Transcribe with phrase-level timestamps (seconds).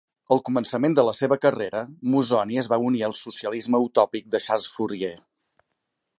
[0.35, 1.83] Al començament de la seva carrera,
[2.15, 5.15] Mozzoni es va unir al socialisme utòpic de Charles Fourier.